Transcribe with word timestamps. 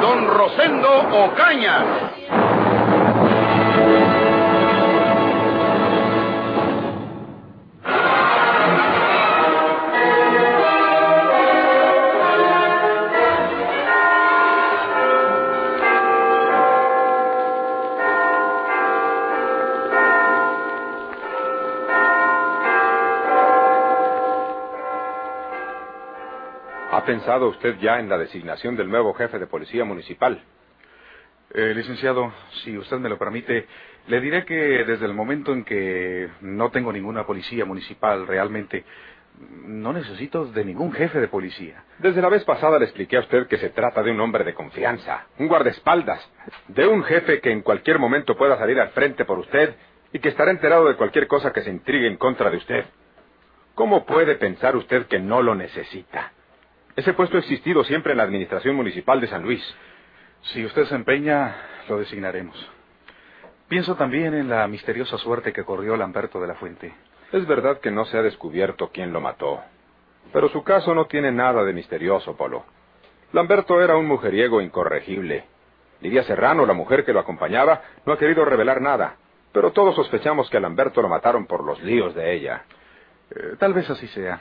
don 0.00 0.26
Rosendo 0.28 0.88
Ocañas. 1.24 2.49
Pensado 27.10 27.48
usted 27.48 27.76
ya 27.80 27.98
en 27.98 28.08
la 28.08 28.16
designación 28.16 28.76
del 28.76 28.88
nuevo 28.88 29.12
jefe 29.14 29.40
de 29.40 29.48
policía 29.48 29.84
municipal? 29.84 30.40
Eh, 31.52 31.72
licenciado, 31.74 32.32
si 32.62 32.78
usted 32.78 32.98
me 32.98 33.08
lo 33.08 33.18
permite, 33.18 33.66
le 34.06 34.20
diré 34.20 34.44
que 34.44 34.54
desde 34.54 35.06
el 35.06 35.12
momento 35.12 35.52
en 35.52 35.64
que 35.64 36.28
no 36.40 36.70
tengo 36.70 36.92
ninguna 36.92 37.26
policía 37.26 37.64
municipal 37.64 38.28
realmente, 38.28 38.84
no 39.66 39.92
necesito 39.92 40.44
de 40.52 40.64
ningún 40.64 40.92
jefe 40.92 41.18
de 41.18 41.26
policía. 41.26 41.82
Desde 41.98 42.22
la 42.22 42.28
vez 42.28 42.44
pasada 42.44 42.78
le 42.78 42.84
expliqué 42.84 43.16
a 43.16 43.20
usted 43.20 43.48
que 43.48 43.58
se 43.58 43.70
trata 43.70 44.04
de 44.04 44.12
un 44.12 44.20
hombre 44.20 44.44
de 44.44 44.54
confianza, 44.54 45.26
un 45.40 45.48
guardaespaldas, 45.48 46.24
de 46.68 46.86
un 46.86 47.02
jefe 47.02 47.40
que 47.40 47.50
en 47.50 47.62
cualquier 47.62 47.98
momento 47.98 48.36
pueda 48.36 48.56
salir 48.56 48.78
al 48.78 48.90
frente 48.90 49.24
por 49.24 49.40
usted 49.40 49.74
y 50.12 50.20
que 50.20 50.28
estará 50.28 50.52
enterado 50.52 50.86
de 50.86 50.94
cualquier 50.94 51.26
cosa 51.26 51.52
que 51.52 51.62
se 51.62 51.70
intrigue 51.70 52.06
en 52.06 52.18
contra 52.18 52.50
de 52.50 52.58
usted. 52.58 52.84
¿Cómo 53.74 54.06
puede 54.06 54.36
pensar 54.36 54.76
usted 54.76 55.06
que 55.06 55.18
no 55.18 55.42
lo 55.42 55.56
necesita? 55.56 56.34
Ese 57.00 57.14
puesto 57.14 57.38
ha 57.38 57.40
existido 57.40 57.82
siempre 57.82 58.12
en 58.12 58.18
la 58.18 58.24
administración 58.24 58.76
municipal 58.76 59.22
de 59.22 59.26
San 59.26 59.42
Luis. 59.42 59.64
Si 60.52 60.62
usted 60.66 60.84
se 60.84 60.94
empeña, 60.94 61.56
lo 61.88 61.96
designaremos. 61.96 62.54
Pienso 63.68 63.94
también 63.94 64.34
en 64.34 64.50
la 64.50 64.68
misteriosa 64.68 65.16
suerte 65.16 65.54
que 65.54 65.64
corrió 65.64 65.96
Lamberto 65.96 66.42
de 66.42 66.48
la 66.48 66.56
Fuente. 66.56 66.92
Es 67.32 67.46
verdad 67.46 67.80
que 67.80 67.90
no 67.90 68.04
se 68.04 68.18
ha 68.18 68.22
descubierto 68.22 68.90
quién 68.92 69.14
lo 69.14 69.22
mató. 69.22 69.62
Pero 70.30 70.50
su 70.50 70.62
caso 70.62 70.94
no 70.94 71.06
tiene 71.06 71.32
nada 71.32 71.64
de 71.64 71.72
misterioso, 71.72 72.36
Polo. 72.36 72.66
Lamberto 73.32 73.80
era 73.80 73.96
un 73.96 74.06
mujeriego 74.06 74.60
incorregible. 74.60 75.46
Lidia 76.02 76.22
Serrano, 76.24 76.66
la 76.66 76.74
mujer 76.74 77.06
que 77.06 77.14
lo 77.14 77.20
acompañaba, 77.20 77.80
no 78.04 78.12
ha 78.12 78.18
querido 78.18 78.44
revelar 78.44 78.82
nada. 78.82 79.16
Pero 79.54 79.72
todos 79.72 79.94
sospechamos 79.94 80.50
que 80.50 80.58
a 80.58 80.60
Lamberto 80.60 81.00
lo 81.00 81.08
mataron 81.08 81.46
por 81.46 81.64
los 81.64 81.82
líos 81.82 82.14
de 82.14 82.34
ella. 82.34 82.64
Eh, 83.30 83.56
tal 83.58 83.72
vez 83.72 83.88
así 83.88 84.06
sea. 84.08 84.38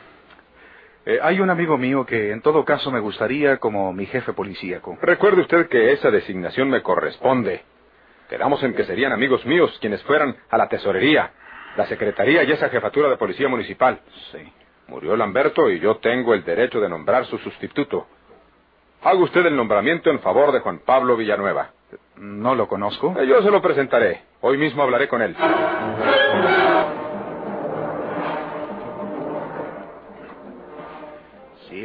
Eh, 1.05 1.19
hay 1.22 1.39
un 1.39 1.50
amigo 1.50 1.78
mío 1.78 2.05
que 2.05 2.31
en 2.31 2.42
todo 2.42 2.66
caso 2.66 2.92
me 2.92 3.00
gustaría 3.00 3.58
como 3.58 3.92
mi 3.94 4.05
jefe 4.05 4.33
policíaco. 4.33 4.97
Recuerde 5.02 5.41
usted 5.41 5.67
que 5.69 5.91
esa 5.94 6.11
designación 6.11 6.69
me 6.69 6.81
corresponde. 6.81 7.64
Quedamos 8.29 8.62
en 8.63 8.73
que 8.75 8.84
serían 8.84 9.12
amigos 9.12 9.46
míos 9.46 9.75
quienes 9.81 10.03
fueran 10.03 10.35
a 10.50 10.57
la 10.57 10.68
tesorería, 10.68 11.31
la 11.75 11.88
secretaría 11.88 12.44
y 12.44 12.51
esa 12.51 12.69
jefatura 12.69 13.09
de 13.09 13.18
policía 13.18 13.47
municipal. 13.47 14.00
Sí. 14.31 14.53
Murió 14.88 15.16
Lamberto 15.16 15.69
y 15.69 15.79
yo 15.79 15.97
tengo 15.97 16.34
el 16.34 16.44
derecho 16.44 16.79
de 16.79 16.90
nombrar 16.90 17.25
su 17.25 17.38
sustituto. 17.40 18.07
Haga 19.02 19.19
usted 19.19 19.46
el 19.46 19.56
nombramiento 19.56 20.09
en 20.09 20.19
favor 20.19 20.52
de 20.52 20.59
Juan 20.59 20.79
Pablo 20.85 21.16
Villanueva. 21.16 21.72
No 22.18 22.53
lo 22.53 22.68
conozco. 22.68 23.16
Eh, 23.19 23.25
Yo 23.25 23.41
se 23.41 23.50
lo 23.50 23.62
presentaré. 23.62 24.22
Hoy 24.41 24.57
mismo 24.57 24.84
hablaré 24.84 25.07
con 25.07 25.22
él. 25.22 25.35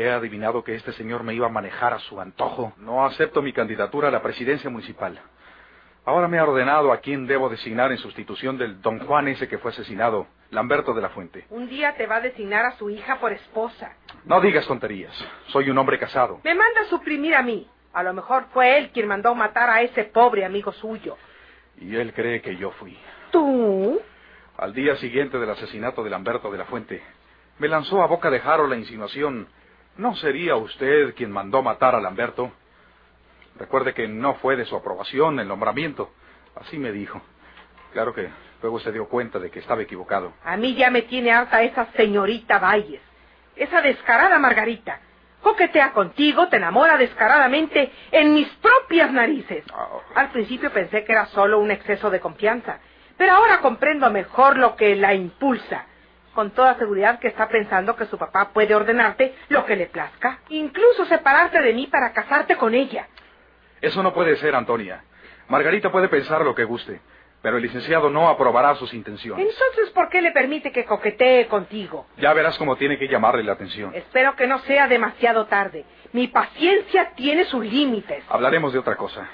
He 0.00 0.10
adivinado 0.10 0.64
que 0.64 0.74
este 0.74 0.92
señor 0.92 1.22
me 1.22 1.34
iba 1.34 1.46
a 1.46 1.50
manejar 1.50 1.92
a 1.92 1.98
su 2.00 2.20
antojo, 2.20 2.72
no 2.78 3.04
acepto 3.04 3.42
mi 3.42 3.52
candidatura 3.52 4.08
a 4.08 4.10
la 4.10 4.22
presidencia 4.22 4.68
municipal. 4.70 5.20
Ahora 6.04 6.28
me 6.28 6.38
ha 6.38 6.44
ordenado 6.44 6.92
a 6.92 6.98
quién 6.98 7.26
debo 7.26 7.48
designar 7.48 7.90
en 7.90 7.98
sustitución 7.98 8.58
del 8.58 8.82
don 8.82 8.98
Juan 9.06 9.28
ese 9.28 9.48
que 9.48 9.58
fue 9.58 9.70
asesinado, 9.70 10.26
Lamberto 10.50 10.92
de 10.92 11.00
la 11.00 11.08
Fuente. 11.08 11.46
Un 11.48 11.68
día 11.68 11.94
te 11.96 12.06
va 12.06 12.16
a 12.16 12.20
designar 12.20 12.66
a 12.66 12.76
su 12.76 12.90
hija 12.90 13.18
por 13.20 13.32
esposa. 13.32 13.96
No 14.24 14.40
digas 14.40 14.66
tonterías. 14.66 15.14
Soy 15.46 15.70
un 15.70 15.78
hombre 15.78 15.98
casado. 15.98 16.40
Me 16.44 16.54
manda 16.54 16.82
a 16.82 16.90
suprimir 16.90 17.34
a 17.34 17.42
mí. 17.42 17.66
A 17.94 18.02
lo 18.02 18.12
mejor 18.12 18.46
fue 18.52 18.76
él 18.76 18.90
quien 18.92 19.06
mandó 19.06 19.34
matar 19.34 19.70
a 19.70 19.80
ese 19.80 20.04
pobre 20.04 20.44
amigo 20.44 20.72
suyo. 20.72 21.16
Y 21.80 21.96
él 21.96 22.12
cree 22.12 22.42
que 22.42 22.56
yo 22.56 22.70
fui. 22.72 22.98
¿Tú? 23.30 24.00
Al 24.58 24.74
día 24.74 24.96
siguiente 24.96 25.38
del 25.38 25.50
asesinato 25.50 26.04
de 26.04 26.10
Lamberto 26.10 26.50
de 26.50 26.58
la 26.58 26.64
Fuente, 26.66 27.02
me 27.58 27.68
lanzó 27.68 28.02
a 28.02 28.06
boca 28.06 28.30
de 28.30 28.40
Jaro 28.40 28.66
la 28.66 28.76
insinuación, 28.76 29.48
¿no 29.96 30.14
sería 30.16 30.56
usted 30.56 31.14
quien 31.14 31.30
mandó 31.30 31.62
matar 31.62 31.94
a 31.94 32.00
Lamberto? 32.00 32.52
Recuerde 33.58 33.94
que 33.94 34.08
no 34.08 34.34
fue 34.34 34.56
de 34.56 34.64
su 34.64 34.76
aprobación 34.76 35.38
el 35.38 35.48
nombramiento. 35.48 36.12
Así 36.56 36.78
me 36.78 36.92
dijo. 36.92 37.20
Claro 37.92 38.12
que 38.12 38.28
luego 38.60 38.80
se 38.80 38.90
dio 38.90 39.08
cuenta 39.08 39.38
de 39.38 39.50
que 39.50 39.60
estaba 39.60 39.82
equivocado. 39.82 40.32
A 40.44 40.56
mí 40.56 40.74
ya 40.74 40.90
me 40.90 41.02
tiene 41.02 41.30
harta 41.30 41.62
esa 41.62 41.86
señorita 41.92 42.58
Valles. 42.58 43.00
Esa 43.54 43.80
descarada 43.80 44.38
Margarita. 44.38 45.00
Coquetea 45.42 45.92
contigo, 45.92 46.48
te 46.48 46.56
enamora 46.56 46.96
descaradamente 46.96 47.92
en 48.10 48.34
mis 48.34 48.48
propias 48.54 49.12
narices. 49.12 49.62
Ah. 49.72 49.88
Al 50.14 50.30
principio 50.30 50.72
pensé 50.72 51.04
que 51.04 51.12
era 51.12 51.26
solo 51.26 51.58
un 51.60 51.70
exceso 51.70 52.10
de 52.10 52.18
confianza, 52.18 52.80
pero 53.16 53.32
ahora 53.34 53.60
comprendo 53.60 54.10
mejor 54.10 54.56
lo 54.56 54.74
que 54.74 54.96
la 54.96 55.14
impulsa. 55.14 55.86
Con 56.34 56.50
toda 56.50 56.76
seguridad 56.76 57.20
que 57.20 57.28
está 57.28 57.48
pensando 57.48 57.94
que 57.94 58.06
su 58.06 58.18
papá 58.18 58.50
puede 58.52 58.74
ordenarte 58.74 59.34
lo 59.48 59.64
que 59.64 59.76
le 59.76 59.86
plazca, 59.86 60.40
incluso 60.48 61.04
separarte 61.06 61.62
de 61.62 61.72
mí 61.72 61.86
para 61.86 62.12
casarte 62.12 62.56
con 62.56 62.74
ella. 62.74 63.06
Eso 63.80 64.02
no 64.02 64.12
puede 64.12 64.36
ser, 64.36 64.54
Antonia. 64.54 65.04
Margarita 65.48 65.92
puede 65.92 66.08
pensar 66.08 66.40
lo 66.40 66.54
que 66.54 66.64
guste, 66.64 67.00
pero 67.40 67.58
el 67.58 67.62
licenciado 67.62 68.10
no 68.10 68.28
aprobará 68.28 68.74
sus 68.74 68.92
intenciones. 68.94 69.46
Entonces, 69.46 69.90
¿por 69.90 70.08
qué 70.08 70.22
le 70.22 70.32
permite 70.32 70.72
que 70.72 70.84
coquetee 70.84 71.46
contigo? 71.46 72.06
Ya 72.16 72.32
verás 72.32 72.58
cómo 72.58 72.76
tiene 72.76 72.98
que 72.98 73.06
llamarle 73.06 73.44
la 73.44 73.52
atención. 73.52 73.94
Espero 73.94 74.34
que 74.34 74.46
no 74.46 74.58
sea 74.60 74.88
demasiado 74.88 75.46
tarde. 75.46 75.84
Mi 76.12 76.28
paciencia 76.28 77.12
tiene 77.14 77.44
sus 77.44 77.64
límites. 77.64 78.24
Hablaremos 78.28 78.72
de 78.72 78.78
otra 78.80 78.96
cosa. 78.96 79.28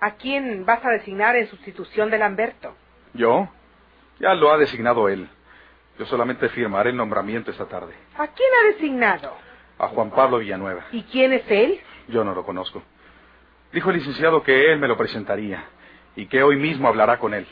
¿A 0.00 0.12
quién 0.12 0.64
vas 0.66 0.84
a 0.84 0.90
designar 0.90 1.34
en 1.36 1.48
sustitución 1.48 2.10
de 2.10 2.18
Lamberto? 2.18 2.76
¿Yo? 3.14 3.48
Ya 4.18 4.34
lo 4.34 4.52
ha 4.52 4.58
designado 4.58 5.08
él. 5.08 5.28
Yo 5.98 6.06
solamente 6.06 6.48
firmaré 6.48 6.90
el 6.90 6.96
nombramiento 6.96 7.50
esta 7.50 7.66
tarde. 7.66 7.94
¿A 8.16 8.26
quién 8.28 8.48
ha 8.60 8.66
designado? 8.72 9.36
A 9.78 9.88
Juan 9.88 10.10
Pablo 10.10 10.38
Villanueva. 10.38 10.84
¿Y 10.92 11.02
quién 11.04 11.32
es 11.32 11.44
él? 11.50 11.80
Yo 12.08 12.24
no 12.24 12.34
lo 12.34 12.44
conozco. 12.44 12.82
Dijo 13.72 13.90
el 13.90 13.96
licenciado 13.96 14.42
que 14.42 14.72
él 14.72 14.78
me 14.78 14.88
lo 14.88 14.96
presentaría 14.96 15.64
y 16.16 16.26
que 16.26 16.42
hoy 16.42 16.56
mismo 16.56 16.88
hablará 16.88 17.18
con 17.18 17.34
él. 17.34 17.46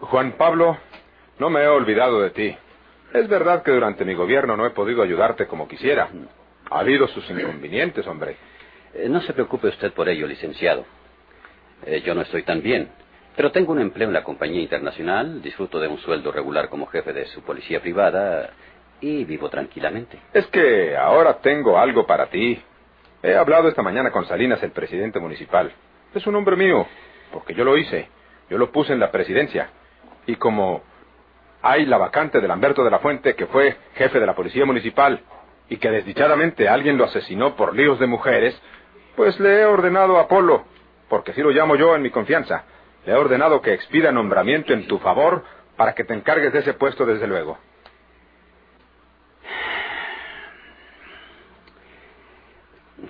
Juan 0.00 0.32
Pablo, 0.32 0.76
no 1.38 1.50
me 1.50 1.60
he 1.62 1.68
olvidado 1.68 2.20
de 2.20 2.30
ti. 2.30 2.56
Es 3.12 3.28
verdad 3.28 3.62
que 3.62 3.72
durante 3.72 4.04
mi 4.04 4.14
gobierno 4.14 4.56
no 4.56 4.66
he 4.66 4.70
podido 4.70 5.02
ayudarte 5.02 5.46
como 5.46 5.66
quisiera. 5.66 6.08
Ha 6.70 6.78
habido 6.78 7.08
sus 7.08 7.28
inconvenientes, 7.28 8.06
hombre. 8.06 8.36
Eh, 8.94 9.08
no 9.08 9.20
se 9.22 9.32
preocupe 9.32 9.68
usted 9.68 9.92
por 9.92 10.08
ello, 10.08 10.26
licenciado. 10.26 10.84
Eh, 11.86 12.02
yo 12.04 12.14
no 12.14 12.22
estoy 12.22 12.44
tan 12.44 12.62
bien, 12.62 12.88
pero 13.36 13.50
tengo 13.50 13.72
un 13.72 13.80
empleo 13.80 14.08
en 14.08 14.14
la 14.14 14.22
compañía 14.22 14.60
internacional, 14.60 15.42
disfruto 15.42 15.80
de 15.80 15.88
un 15.88 15.98
sueldo 15.98 16.30
regular 16.30 16.68
como 16.68 16.86
jefe 16.86 17.12
de 17.12 17.26
su 17.26 17.42
policía 17.42 17.80
privada 17.80 18.50
y 19.00 19.24
vivo 19.24 19.48
tranquilamente. 19.48 20.18
Es 20.32 20.46
que 20.48 20.96
ahora 20.96 21.38
tengo 21.38 21.78
algo 21.78 22.06
para 22.06 22.26
ti. 22.26 22.62
He 23.22 23.34
hablado 23.34 23.68
esta 23.68 23.82
mañana 23.82 24.12
con 24.12 24.26
Salinas, 24.26 24.62
el 24.62 24.70
presidente 24.70 25.18
municipal. 25.18 25.72
Es 26.14 26.26
un 26.26 26.36
hombre 26.36 26.54
mío, 26.56 26.86
porque 27.32 27.54
yo 27.54 27.64
lo 27.64 27.76
hice. 27.76 28.08
Yo 28.48 28.58
lo 28.58 28.70
puse 28.70 28.92
en 28.92 29.00
la 29.00 29.10
presidencia. 29.10 29.70
Y 30.26 30.36
como 30.36 30.82
hay 31.62 31.86
la 31.86 31.98
vacante 31.98 32.40
de 32.40 32.48
Lamberto 32.48 32.84
de 32.84 32.90
la 32.90 33.00
Fuente, 33.00 33.34
que 33.34 33.46
fue 33.46 33.76
jefe 33.94 34.18
de 34.18 34.26
la 34.26 34.34
policía 34.34 34.64
municipal, 34.64 35.20
y 35.68 35.76
que 35.76 35.90
desdichadamente 35.90 36.68
alguien 36.68 36.96
lo 36.96 37.04
asesinó 37.04 37.54
por 37.54 37.74
líos 37.74 37.98
de 37.98 38.06
mujeres, 38.06 38.60
pues 39.16 39.38
le 39.38 39.60
he 39.60 39.64
ordenado 39.64 40.18
a 40.18 40.22
Apolo, 40.22 40.64
porque 41.08 41.32
así 41.32 41.42
lo 41.42 41.50
llamo 41.50 41.76
yo 41.76 41.94
en 41.94 42.02
mi 42.02 42.10
confianza, 42.10 42.64
Le 43.06 43.12
he 43.12 43.16
ordenado 43.16 43.62
que 43.62 43.72
expida 43.72 44.12
nombramiento 44.12 44.74
en 44.74 44.86
tu 44.86 44.98
favor 44.98 45.42
para 45.76 45.94
que 45.94 46.04
te 46.04 46.12
encargues 46.12 46.52
de 46.52 46.58
ese 46.58 46.74
puesto 46.74 47.06
desde 47.06 47.26
luego. 47.26 47.58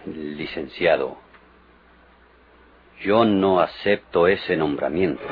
Licenciado, 0.07 1.19
yo 3.01 3.25
no 3.25 3.61
acepto 3.61 4.29
ese 4.29 4.57
nombramiento. 4.57 5.23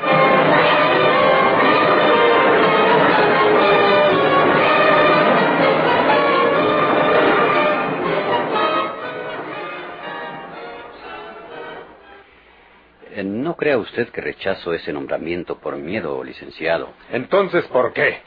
No 13.23 13.55
crea 13.55 13.77
usted 13.77 14.09
que 14.09 14.21
rechazo 14.21 14.73
ese 14.73 14.93
nombramiento 14.93 15.59
por 15.59 15.75
miedo, 15.77 16.23
licenciado, 16.23 16.93
Entonces, 17.11 17.65
¿por 17.67 17.93
qué? 17.93 18.21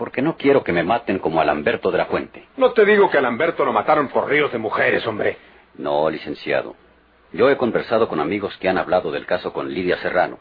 porque 0.00 0.22
no 0.22 0.34
quiero 0.38 0.64
que 0.64 0.72
me 0.72 0.82
maten 0.82 1.18
como 1.18 1.42
a 1.42 1.44
Lamberto 1.44 1.90
de 1.90 1.98
la 1.98 2.06
Fuente. 2.06 2.48
No 2.56 2.72
te 2.72 2.86
digo 2.86 3.10
que 3.10 3.18
a 3.18 3.20
Lamberto 3.20 3.66
lo 3.66 3.72
mataron 3.74 4.08
por 4.08 4.30
ríos 4.30 4.50
de 4.50 4.56
mujeres, 4.56 5.06
hombre. 5.06 5.36
No, 5.76 6.08
licenciado. 6.08 6.74
Yo 7.34 7.50
he 7.50 7.58
conversado 7.58 8.08
con 8.08 8.18
amigos 8.18 8.56
que 8.56 8.70
han 8.70 8.78
hablado 8.78 9.12
del 9.12 9.26
caso 9.26 9.52
con 9.52 9.68
Lidia 9.70 9.98
Serrano. 9.98 10.38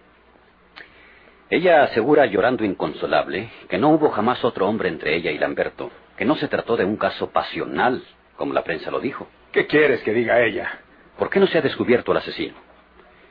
Ella 1.50 1.84
asegura, 1.84 2.26
llorando 2.26 2.64
inconsolable, 2.64 3.50
que 3.68 3.78
no 3.78 3.90
hubo 3.90 4.12
jamás 4.12 4.46
otro 4.46 4.66
hombre 4.66 4.88
entre 4.88 5.14
ella 5.16 5.32
y 5.32 5.38
Lamberto, 5.38 5.92
que 6.16 6.24
no 6.24 6.36
se 6.38 6.48
trató 6.48 6.78
de 6.78 6.86
un 6.86 6.96
caso 6.96 7.32
pasional, 7.32 8.02
como 8.38 8.54
la 8.54 8.64
prensa 8.64 8.90
lo 8.92 9.02
dijo. 9.02 9.28
¿Qué 9.52 9.68
quieres 9.68 10.02
que 10.04 10.14
diga 10.14 10.42
ella? 10.42 10.80
¿Por 11.18 11.30
qué 11.30 11.42
no 11.42 11.48
se 11.48 11.58
ha 11.58 11.62
descubierto 11.62 12.14
el 12.14 12.20
asesino? 12.20 12.56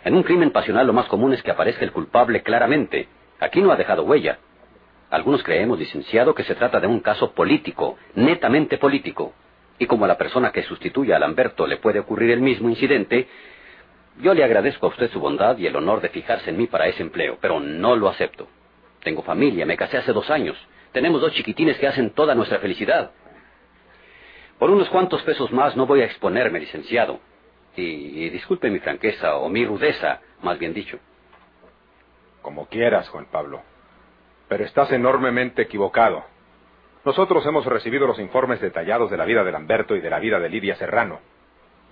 En 0.05 0.15
un 0.15 0.23
crimen 0.23 0.51
pasional 0.51 0.87
lo 0.87 0.93
más 0.93 1.07
común 1.07 1.33
es 1.33 1.43
que 1.43 1.51
aparezca 1.51 1.85
el 1.85 1.93
culpable 1.93 2.43
claramente. 2.43 3.09
Aquí 3.41 3.61
no 3.61 3.73
ha 3.73 3.77
dejado 3.77 4.05
huella. 4.05 4.39
Algunos 5.11 5.43
creemos, 5.43 5.79
licenciado, 5.79 6.35
que 6.35 6.45
se 6.45 6.55
trata 6.55 6.81
de 6.81 6.87
un 6.87 7.01
caso 7.01 7.33
político, 7.33 7.97
netamente 8.15 8.79
político. 8.79 9.33
Y 9.79 9.87
como 9.87 10.05
a 10.05 10.09
la 10.09 10.19
persona 10.19 10.53
que 10.53 10.63
sustituye 10.63 11.15
a 11.15 11.19
Lamberto 11.19 11.67
le 11.67 11.79
puede 11.79 12.01
ocurrir 12.01 12.31
el 12.31 12.41
mismo 12.41 12.69
incidente, 12.69 13.29
yo 14.21 14.35
le 14.35 14.45
agradezco 14.45 14.87
a 14.87 14.91
usted 14.91 15.11
su 15.11 15.21
bondad 15.21 15.57
y 15.59 15.67
el 15.67 15.77
honor 15.77 16.01
de 16.01 16.09
fijarse 16.09 16.51
en 16.51 16.57
mí 16.57 16.67
para 16.67 16.89
ese 16.89 17.03
empleo, 17.03 17.39
pero 17.41 17.61
no 17.61 17.97
lo 17.97 18.09
acepto. 18.09 18.49
Tengo 19.03 19.23
familia, 19.23 19.65
me 19.65 19.77
casé 19.77 19.99
hace 19.99 20.13
dos 20.13 20.29
años. 20.31 20.57
Tenemos 20.93 21.21
dos 21.21 21.33
chiquitines 21.33 21.79
que 21.79 21.87
hacen 21.87 22.11
toda 22.11 22.35
nuestra 22.35 22.59
felicidad. 22.59 23.13
Por 24.59 24.71
unos 24.71 24.89
cuantos 24.89 25.23
pesos 25.23 25.53
más 25.53 25.77
no 25.77 25.87
voy 25.87 26.01
a 26.01 26.07
exponerme, 26.07 26.59
licenciado. 26.61 27.21
Y, 27.81 28.31
disculpe 28.31 28.71
mi 28.71 28.81
franqueza 28.81 29.37
o 29.37 29.49
mi 29.49 29.65
rudeza, 29.65 30.21
más 30.43 30.59
bien 30.59 30.75
dicho. 30.75 30.99
Como 32.43 32.67
quieras, 32.67 33.09
Juan 33.11 33.27
Pablo. 33.31 33.63
Pero 34.49 34.65
estás 34.65 34.91
enormemente 34.93 35.63
equivocado. 35.63 36.25
Nosotros 37.05 37.47
hemos 37.47 37.65
recibido 37.67 38.07
los 38.07 38.19
informes 38.19 38.61
detallados 38.61 39.11
de 39.11 39.17
la 39.17 39.25
vida 39.25 39.45
de 39.45 39.53
Lamberto 39.53 39.95
y 39.95 40.01
de 40.01 40.11
la 40.11 40.19
vida 40.19 40.41
de 40.41 40.49
Lidia 40.49 40.75
Serrano. 40.75 41.21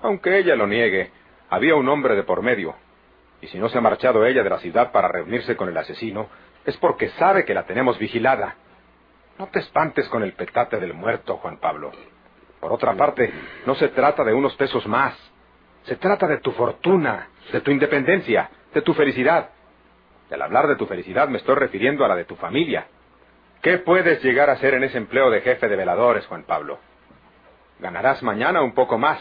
Aunque 0.03 0.39
ella 0.39 0.57
lo 0.57 0.67
niegue, 0.67 1.11
había 1.51 1.77
un 1.77 1.89
hombre 1.89 2.17
de 2.17 2.25
por 2.25 2.43
medio. 2.43 2.75
Y 3.41 3.47
si 3.47 3.59
no 3.59 3.69
se 3.69 3.79
ha 3.79 3.83
marchado 3.83 4.27
ella 4.27 4.43
de 4.43 4.51
la 4.51 4.59
ciudad 4.59 4.91
para 4.91 5.09
reunirse 5.09 5.57
con 5.57 5.69
el 5.69 5.77
asesino, 5.77 6.29
es 6.65 6.77
porque 6.79 7.11
sabe 7.11 7.45
que 7.45 7.55
la 7.55 7.65
tenemos 7.65 7.99
vigilada. 7.99 8.57
No 9.39 9.47
te 9.49 9.61
espantes 9.61 10.09
con 10.09 10.25
el 10.25 10.33
petate 10.33 10.81
del 10.81 10.95
muerto, 10.95 11.37
Juan 11.37 11.59
Pablo. 11.59 11.93
Por 12.59 12.73
otra 12.73 12.95
parte, 12.95 13.33
no 13.67 13.75
se 13.77 13.89
trata 13.89 14.25
de 14.25 14.35
unos 14.35 14.57
pesos 14.57 14.87
más. 14.87 15.15
Se 15.87 15.97
trata 15.97 16.27
de 16.27 16.39
tu 16.39 16.51
fortuna, 16.53 17.29
de 17.53 17.61
tu 17.61 17.71
independencia, 17.71 18.51
de 18.75 18.83
tu 18.83 18.93
felicidad. 18.95 19.51
Y 20.29 20.35
al 20.35 20.43
hablar 20.43 20.67
de 20.67 20.75
tu 20.75 20.87
felicidad 20.87 21.29
me 21.29 21.39
estoy 21.39 21.55
refiriendo 21.55 22.05
a 22.05 22.09
la 22.09 22.17
de 22.17 22.25
tu 22.25 22.35
familia. 22.35 22.89
¿Qué 23.63 23.79
puedes 23.79 24.23
llegar 24.23 24.51
a 24.51 24.55
hacer 24.55 24.75
en 24.75 24.83
ese 24.83 24.99
empleo 24.99 25.31
de 25.31 25.43
jefe 25.43 25.69
de 25.69 25.77
veladores, 25.77 26.27
Juan 26.27 26.43
Pablo? 26.43 26.81
Ganarás 27.79 28.23
mañana 28.25 28.63
un 28.63 28.75
poco 28.75 28.99
más. 28.99 29.21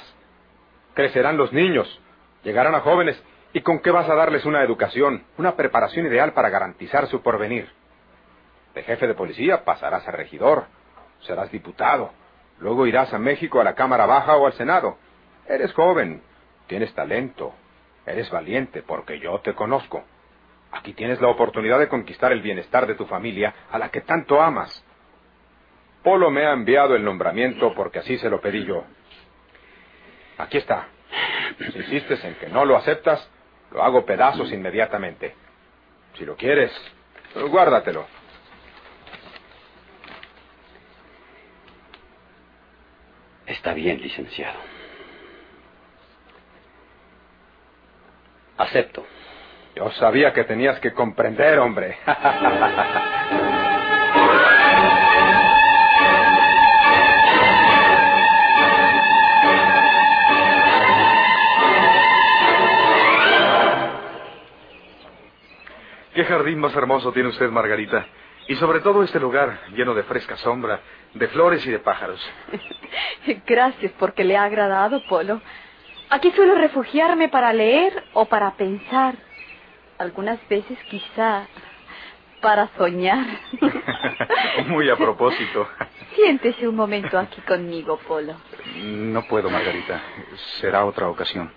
Crecerán 0.95 1.37
los 1.37 1.53
niños, 1.53 2.01
llegarán 2.43 2.73
a 2.73 2.79
jóvenes, 2.79 3.21
¿y 3.53 3.61
con 3.61 3.79
qué 3.79 3.91
vas 3.91 4.09
a 4.09 4.15
darles 4.15 4.45
una 4.45 4.63
educación, 4.63 5.23
una 5.37 5.55
preparación 5.55 6.07
ideal 6.07 6.33
para 6.33 6.49
garantizar 6.49 7.07
su 7.07 7.21
porvenir? 7.21 7.69
De 8.73 8.81
jefe 8.81 9.05
de 9.05 9.13
policía 9.13 9.63
pasarás 9.65 10.07
a 10.07 10.11
regidor, 10.11 10.65
serás 11.21 11.51
diputado, 11.51 12.11
luego 12.59 12.87
irás 12.87 13.13
a 13.13 13.19
México 13.19 13.61
a 13.61 13.63
la 13.63 13.75
Cámara 13.75 14.05
Baja 14.05 14.35
o 14.35 14.47
al 14.47 14.53
Senado. 14.53 14.97
Eres 15.47 15.73
joven, 15.73 16.21
tienes 16.67 16.93
talento, 16.93 17.53
eres 18.05 18.29
valiente 18.29 18.83
porque 18.83 19.19
yo 19.19 19.39
te 19.39 19.53
conozco. 19.53 20.03
Aquí 20.71 20.93
tienes 20.93 21.21
la 21.21 21.29
oportunidad 21.29 21.79
de 21.79 21.87
conquistar 21.87 22.31
el 22.31 22.41
bienestar 22.41 22.85
de 22.85 22.95
tu 22.95 23.05
familia, 23.05 23.53
a 23.71 23.79
la 23.79 23.89
que 23.89 24.01
tanto 24.01 24.41
amas. 24.41 24.83
Polo 26.03 26.29
me 26.29 26.45
ha 26.45 26.51
enviado 26.51 26.95
el 26.95 27.03
nombramiento 27.03 27.73
porque 27.73 27.99
así 27.99 28.17
se 28.17 28.29
lo 28.29 28.41
pedí 28.41 28.65
yo. 28.65 28.83
Aquí 30.37 30.57
está. 30.57 30.87
Si 31.57 31.77
insistes 31.77 32.23
en 32.23 32.35
que 32.35 32.47
no 32.47 32.65
lo 32.65 32.75
aceptas, 32.75 33.29
lo 33.71 33.83
hago 33.83 34.05
pedazos 34.05 34.51
inmediatamente. 34.51 35.33
Si 36.15 36.25
lo 36.25 36.35
quieres, 36.35 36.71
guárdatelo. 37.49 38.05
Está 43.45 43.73
bien, 43.73 44.01
licenciado. 44.01 44.74
Acepto. 48.57 49.05
Yo 49.75 49.91
sabía 49.91 50.33
que 50.33 50.43
tenías 50.45 50.79
que 50.79 50.93
comprender, 50.93 51.59
hombre. 51.59 51.97
Qué 66.15 66.23
jardín 66.23 66.59
más 66.59 66.73
hermoso 66.73 67.11
tiene 67.11 67.27
usted, 67.27 67.49
Margarita. 67.49 68.05
Y 68.47 68.55
sobre 68.55 68.79
todo 68.79 69.03
este 69.03 69.19
lugar 69.19 69.59
lleno 69.73 69.93
de 69.93 70.03
fresca 70.03 70.37
sombra, 70.37 70.79
de 71.13 71.27
flores 71.27 71.65
y 71.65 71.71
de 71.71 71.79
pájaros. 71.79 72.21
Gracias 73.45 73.91
porque 73.99 74.23
le 74.23 74.37
ha 74.37 74.45
agradado, 74.45 75.01
Polo. 75.09 75.41
Aquí 76.09 76.31
suelo 76.31 76.55
refugiarme 76.55 77.29
para 77.29 77.51
leer 77.53 78.03
o 78.13 78.25
para 78.25 78.55
pensar. 78.55 79.15
Algunas 79.97 80.39
veces 80.47 80.77
quizá 80.89 81.47
para 82.41 82.69
soñar. 82.77 83.25
Muy 84.67 84.89
a 84.89 84.95
propósito. 84.95 85.67
Siéntese 86.15 86.67
un 86.67 86.75
momento 86.75 87.17
aquí 87.17 87.41
conmigo, 87.41 87.99
Polo. 88.07 88.35
No 88.83 89.25
puedo, 89.25 89.49
Margarita. 89.49 90.01
Será 90.59 90.85
otra 90.85 91.09
ocasión. 91.09 91.51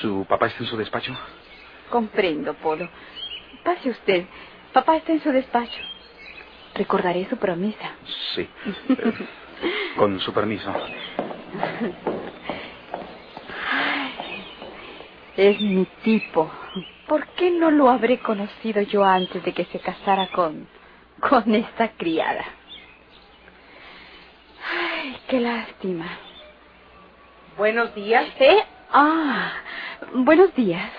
¿Su 0.00 0.24
papá 0.28 0.46
está 0.46 0.62
en 0.62 0.68
su 0.70 0.76
despacho? 0.76 1.12
Comprendo, 1.90 2.54
Polo. 2.54 2.88
Pase 3.64 3.90
usted. 3.90 4.24
Papá 4.72 4.96
está 4.96 5.12
en 5.12 5.22
su 5.22 5.32
despacho. 5.32 5.80
Recordaré 6.74 7.28
su 7.28 7.36
promesa. 7.36 7.90
Sí. 8.34 8.48
Eh, 8.90 9.12
con 9.96 10.20
su 10.20 10.32
permiso. 10.32 10.72
Es 15.40 15.58
mi 15.58 15.86
tipo. 16.04 16.50
¿Por 17.08 17.26
qué 17.28 17.50
no 17.50 17.70
lo 17.70 17.88
habré 17.88 18.18
conocido 18.18 18.82
yo 18.82 19.02
antes 19.02 19.42
de 19.42 19.54
que 19.54 19.64
se 19.64 19.78
casara 19.80 20.26
con... 20.34 20.68
con 21.18 21.54
esta 21.54 21.92
criada? 21.92 22.44
Ay, 24.70 25.16
qué 25.28 25.40
lástima. 25.40 26.04
Buenos 27.56 27.94
días. 27.94 28.26
¿Eh? 28.38 28.62
Ah, 28.92 29.52
buenos 30.12 30.54
días. 30.54 30.90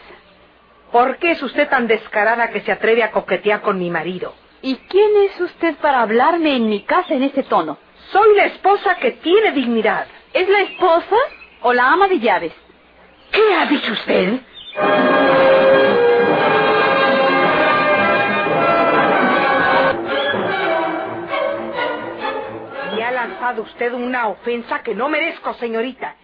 ¿Por 0.91 1.17
qué 1.17 1.33
es 1.33 1.43
usted 1.43 1.69
tan 1.69 1.86
descarada 1.86 2.50
que 2.50 2.62
se 2.62 2.71
atreve 2.71 3.03
a 3.03 3.12
coquetear 3.12 3.62
con 3.62 3.77
mi 3.77 3.91
marido? 3.91 4.33
¿Y 4.63 4.75
quién 4.75 5.12
es 5.29 5.39
usted 5.39 5.75
para 5.75 6.01
hablarme 6.01 6.55
en 6.55 6.67
mi 6.67 6.81
casa 6.81 7.13
en 7.13 7.21
ese 7.21 7.43
tono? 7.43 7.77
Soy 8.12 8.36
la 8.36 8.45
esposa 8.45 8.95
que 8.95 9.12
tiene 9.12 9.51
dignidad. 9.51 10.07
¿Es 10.33 10.50
la 10.50 10.62
esposa 10.62 11.15
o 11.62 11.74
la 11.74 11.93
ama 11.93 12.07
de 12.07 12.19
llaves? 12.19 12.53
¿Qué 13.31 13.55
ha 13.55 13.65
dicho 13.65 13.91
usted? 13.93 14.39
Me 22.95 23.03
ha 23.03 23.11
lanzado 23.11 23.61
usted 23.63 23.93
una 23.93 24.27
ofensa 24.27 24.81
que 24.83 24.93
no 24.95 25.09
merezco, 25.09 25.53
señorita. 25.55 26.15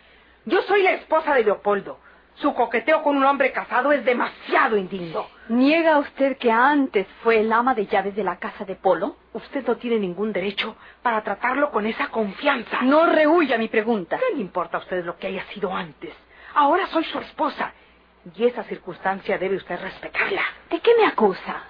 Yo 0.45 0.61
soy 0.63 0.83
la 0.83 0.93
esposa 0.93 1.33
de 1.35 1.43
Leopoldo. 1.43 1.99
Su 2.35 2.53
coqueteo 2.53 3.01
con 3.01 3.17
un 3.17 3.23
hombre 3.25 3.51
casado 3.51 3.91
es 3.91 4.05
demasiado 4.05 4.77
indigno. 4.77 5.25
¿Niega 5.49 5.97
usted 5.97 6.37
que 6.37 6.51
antes 6.51 7.07
fue 7.23 7.39
el 7.39 7.51
ama 7.51 7.73
de 7.73 7.87
llaves 7.87 8.15
de 8.15 8.23
la 8.23 8.37
casa 8.37 8.63
de 8.63 8.75
Polo? 8.75 9.15
Usted 9.33 9.65
no 9.65 9.77
tiene 9.77 9.97
ningún 9.97 10.31
derecho 10.33 10.75
para 11.01 11.23
tratarlo 11.23 11.71
con 11.71 11.87
esa 11.87 12.09
confianza. 12.09 12.81
No 12.83 13.07
rehuya 13.07 13.57
mi 13.57 13.69
pregunta. 13.69 14.19
¿Qué 14.19 14.35
le 14.35 14.41
importa 14.41 14.77
a 14.77 14.81
usted 14.81 15.03
lo 15.03 15.17
que 15.17 15.27
haya 15.27 15.43
sido 15.45 15.73
antes? 15.73 16.13
Ahora 16.53 16.87
soy 16.87 17.03
su 17.05 17.19
esposa. 17.19 17.73
Y 18.35 18.45
esa 18.45 18.63
circunstancia 18.63 19.37
debe 19.37 19.55
usted 19.55 19.79
respetarla. 19.79 20.41
¿De 20.69 20.79
qué 20.79 20.91
me 20.97 21.05
acusa? 21.05 21.63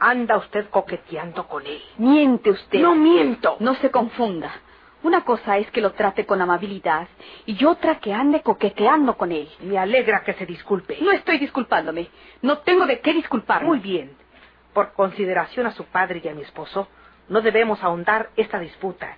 Anda 0.00 0.36
usted 0.36 0.68
coqueteando 0.70 1.46
con 1.46 1.66
él. 1.66 1.82
Miente 1.98 2.50
usted. 2.50 2.80
No 2.80 2.94
miento. 2.94 3.56
No 3.60 3.74
se 3.76 3.90
confunda. 3.90 4.52
Una 5.02 5.24
cosa 5.24 5.58
es 5.58 5.70
que 5.70 5.80
lo 5.80 5.92
trate 5.92 6.26
con 6.26 6.40
amabilidad 6.40 7.06
y 7.46 7.64
otra 7.64 8.00
que 8.00 8.12
ande 8.12 8.42
coqueteando 8.42 9.16
con 9.16 9.30
él. 9.30 9.48
Me 9.60 9.78
alegra 9.78 10.24
que 10.24 10.34
se 10.34 10.44
disculpe. 10.44 10.98
No 11.00 11.12
estoy 11.12 11.38
disculpándome. 11.38 12.08
No 12.42 12.58
tengo 12.58 12.84
de 12.86 13.00
qué 13.00 13.12
disculparme. 13.12 13.68
Muy 13.68 13.78
bien. 13.78 14.16
Por 14.72 14.92
consideración 14.94 15.66
a 15.66 15.72
su 15.72 15.84
padre 15.84 16.20
y 16.24 16.28
a 16.28 16.34
mi 16.34 16.42
esposo, 16.42 16.88
no 17.28 17.40
debemos 17.40 17.82
ahondar 17.82 18.30
esta 18.36 18.58
disputa. 18.58 19.16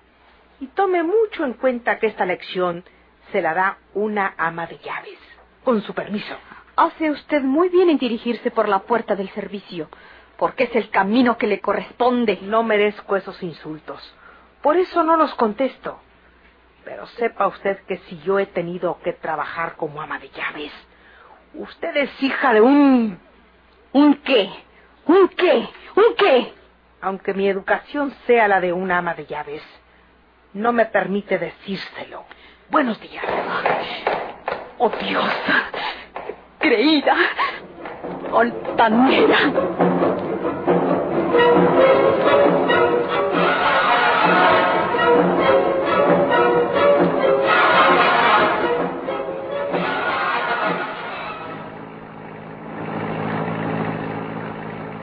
Y 0.59 0.67
tome 0.67 1.01
mucho 1.01 1.43
en 1.45 1.53
cuenta 1.53 1.97
que 1.97 2.07
esta 2.07 2.25
lección 2.25 2.83
se 3.31 3.41
la 3.41 3.53
da 3.53 3.77
una 3.93 4.33
ama 4.37 4.67
de 4.67 4.77
llaves. 4.79 5.19
Con 5.63 5.81
su 5.81 5.93
permiso. 5.93 6.35
Hace 6.75 7.11
usted 7.11 7.41
muy 7.41 7.69
bien 7.69 7.89
en 7.89 7.97
dirigirse 7.97 8.51
por 8.51 8.67
la 8.67 8.79
puerta 8.79 9.15
del 9.15 9.29
servicio, 9.29 9.89
porque 10.37 10.63
es 10.65 10.75
el 10.75 10.89
camino 10.89 11.37
que 11.37 11.47
le 11.47 11.59
corresponde. 11.59 12.39
No 12.41 12.63
merezco 12.63 13.15
esos 13.15 13.41
insultos. 13.43 14.15
Por 14.61 14.77
eso 14.77 15.03
no 15.03 15.17
los 15.17 15.33
contesto. 15.35 15.99
Pero 16.83 17.05
sepa 17.07 17.47
usted 17.47 17.79
que 17.87 17.97
si 17.97 18.19
yo 18.21 18.39
he 18.39 18.47
tenido 18.47 18.99
que 19.03 19.13
trabajar 19.13 19.75
como 19.75 20.01
ama 20.01 20.17
de 20.19 20.29
llaves, 20.29 20.71
usted 21.53 21.95
es 21.95 22.23
hija 22.23 22.53
de 22.53 22.61
un... 22.61 23.19
¿Un 23.93 24.15
qué? 24.15 24.49
¿Un 25.05 25.27
qué? 25.29 25.67
¿Un 25.95 26.15
qué? 26.17 26.53
Aunque 27.01 27.33
mi 27.33 27.47
educación 27.47 28.13
sea 28.25 28.47
la 28.47 28.61
de 28.61 28.73
una 28.73 28.99
ama 28.99 29.13
de 29.13 29.25
llaves, 29.25 29.61
no 30.53 30.71
me 30.71 30.85
permite 30.85 31.37
decírselo. 31.37 32.25
Buenos 32.71 32.99
días. 33.01 33.25
Oh 34.77 34.89
Dios. 34.89 35.25
Creída. 36.59 37.15
Altanera. 38.33 39.37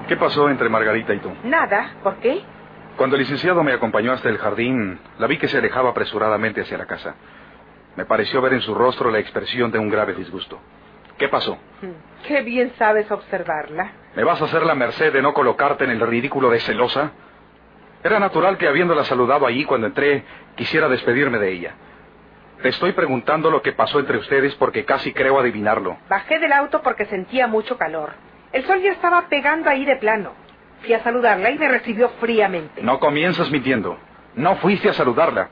¿Qué 0.08 0.16
pasó 0.16 0.48
entre 0.48 0.70
Margarita 0.70 1.12
y 1.12 1.18
tú? 1.18 1.30
Nada. 1.44 1.90
¿Por 2.02 2.16
qué? 2.16 2.40
Cuando 2.96 3.16
el 3.16 3.20
licenciado 3.20 3.62
me 3.62 3.72
acompañó 3.74 4.12
hasta 4.12 4.30
el 4.30 4.38
jardín, 4.38 4.98
la 5.18 5.26
vi 5.26 5.36
que 5.36 5.48
se 5.48 5.58
alejaba 5.58 5.90
apresuradamente 5.90 6.62
hacia 6.62 6.78
la 6.78 6.86
casa. 6.86 7.14
Me 7.98 8.04
pareció 8.06 8.40
ver 8.40 8.52
en 8.52 8.60
su 8.60 8.76
rostro 8.76 9.10
la 9.10 9.18
expresión 9.18 9.72
de 9.72 9.78
un 9.80 9.88
grave 9.90 10.14
disgusto. 10.14 10.60
¿Qué 11.18 11.26
pasó? 11.28 11.58
Hmm, 11.82 11.90
Qué 12.28 12.42
bien 12.42 12.70
sabes 12.78 13.10
observarla. 13.10 13.90
¿Me 14.14 14.22
vas 14.22 14.40
a 14.40 14.44
hacer 14.44 14.62
la 14.62 14.76
merced 14.76 15.12
de 15.12 15.20
no 15.20 15.34
colocarte 15.34 15.82
en 15.82 15.90
el 15.90 16.00
ridículo 16.00 16.48
de 16.48 16.60
celosa? 16.60 17.10
Era 18.04 18.20
natural 18.20 18.56
que 18.56 18.68
habiéndola 18.68 19.02
saludado 19.02 19.48
allí 19.48 19.64
cuando 19.64 19.88
entré, 19.88 20.22
quisiera 20.54 20.88
despedirme 20.88 21.40
de 21.40 21.50
ella. 21.50 21.74
Te 22.62 22.68
estoy 22.68 22.92
preguntando 22.92 23.50
lo 23.50 23.62
que 23.62 23.72
pasó 23.72 23.98
entre 23.98 24.18
ustedes 24.18 24.54
porque 24.54 24.84
casi 24.84 25.12
creo 25.12 25.40
adivinarlo. 25.40 25.98
Bajé 26.08 26.38
del 26.38 26.52
auto 26.52 26.82
porque 26.82 27.04
sentía 27.06 27.48
mucho 27.48 27.76
calor. 27.78 28.12
El 28.52 28.64
sol 28.64 28.80
ya 28.80 28.92
estaba 28.92 29.22
pegando 29.28 29.70
ahí 29.70 29.84
de 29.84 29.96
plano. 29.96 30.34
Fui 30.82 30.92
a 30.92 31.02
saludarla 31.02 31.50
y 31.50 31.58
me 31.58 31.66
recibió 31.66 32.10
fríamente. 32.20 32.80
No 32.80 33.00
comienzas 33.00 33.50
mintiendo. 33.50 33.98
No 34.36 34.54
fuiste 34.58 34.88
a 34.88 34.92
saludarla. 34.92 35.48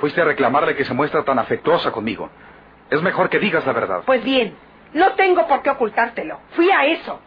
Fuiste 0.00 0.20
a 0.20 0.24
reclamarle 0.24 0.76
que 0.76 0.84
se 0.84 0.94
muestra 0.94 1.24
tan 1.24 1.38
afectuosa 1.38 1.90
conmigo. 1.90 2.30
Es 2.90 3.02
mejor 3.02 3.28
que 3.28 3.38
digas 3.38 3.66
la 3.66 3.72
verdad. 3.72 4.02
Pues 4.06 4.22
bien, 4.24 4.56
no 4.94 5.12
tengo 5.12 5.46
por 5.46 5.62
qué 5.62 5.70
ocultártelo. 5.70 6.40
Fui 6.50 6.70
a 6.70 6.84
eso. 6.86 7.20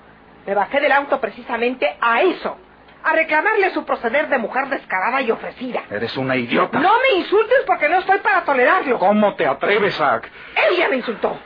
Me 0.45 0.55
bajé 0.55 0.79
del 0.79 0.91
auto 0.91 1.19
precisamente 1.19 1.97
a 2.01 2.21
eso. 2.21 2.57
A 3.03 3.13
reclamarle 3.13 3.71
su 3.71 3.83
proceder 3.83 4.29
de 4.29 4.37
mujer 4.37 4.67
descarada 4.69 5.21
y 5.21 5.31
ofrecida. 5.31 5.81
Eres 5.89 6.15
una 6.17 6.35
idiota. 6.35 6.79
No 6.79 6.93
me 6.99 7.19
insultes 7.19 7.59
porque 7.65 7.89
no 7.89 7.97
estoy 7.99 8.19
para 8.19 8.43
tolerarlo. 8.43 8.99
¿Cómo 8.99 9.35
te 9.35 9.45
atreves, 9.45 9.95
Zack? 9.95 10.29
Ella 10.71 10.87
me 10.87 10.97
insultó. 10.97 11.37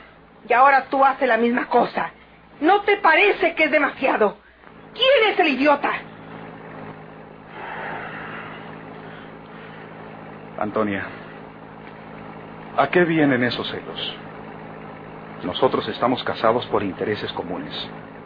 Y 0.48 0.52
ahora 0.52 0.84
tú 0.90 1.04
haces 1.04 1.26
la 1.26 1.38
misma 1.38 1.66
cosa. 1.66 2.10
¿No 2.60 2.82
te 2.82 2.98
parece 2.98 3.54
que 3.54 3.64
es 3.64 3.70
demasiado? 3.70 4.36
¿Quién 4.94 5.32
es 5.32 5.38
el 5.40 5.48
idiota? 5.48 5.90
Antonia, 10.66 11.04
¿a 12.76 12.88
qué 12.88 13.04
vienen 13.04 13.44
esos 13.44 13.68
celos? 13.70 14.16
Nosotros 15.44 15.86
estamos 15.88 16.24
casados 16.24 16.66
por 16.66 16.82
intereses 16.82 17.32
comunes, 17.34 17.72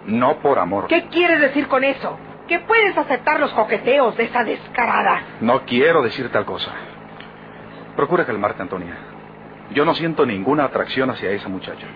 no 0.06 0.38
por 0.38 0.58
amor. 0.58 0.86
¿Qué 0.86 1.06
quieres 1.08 1.40
decir 1.40 1.68
con 1.68 1.84
eso? 1.84 2.18
¿Que 2.48 2.60
puedes 2.60 2.96
aceptar 2.96 3.38
los 3.40 3.52
coqueteos 3.52 4.16
de 4.16 4.24
esa 4.24 4.42
descarada? 4.42 5.22
No 5.42 5.66
quiero 5.66 6.00
decir 6.02 6.30
tal 6.30 6.46
cosa. 6.46 6.72
Procura 7.94 8.24
calmarte, 8.24 8.62
Antonia. 8.62 8.96
Yo 9.72 9.84
no 9.84 9.94
siento 9.94 10.24
ninguna 10.24 10.64
atracción 10.64 11.10
hacia 11.10 11.30
esa 11.30 11.48
muchacha. 11.48 11.86